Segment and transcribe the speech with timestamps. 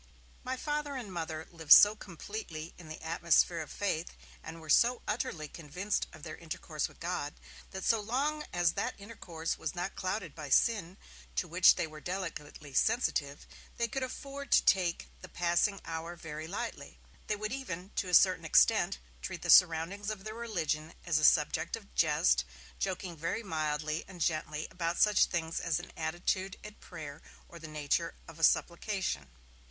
[0.43, 5.03] My Father and Mother lived so completely in the atmosphere of faith, and were so
[5.07, 7.35] utterly convinced of their intercourse with God,
[7.69, 10.97] that, so long as that intercourse was not clouded by sin,
[11.35, 13.45] to which they were delicately sensitive,
[13.77, 16.97] they could afford to take the passing hour very lightly.
[17.27, 21.23] They would even, to a certain extent, treat the surroundings of their religion as a
[21.23, 22.43] subject of jest,
[22.79, 27.67] joking very mildly and gently about such things as an attitude at prayer or the
[27.67, 29.29] nature of a supplication.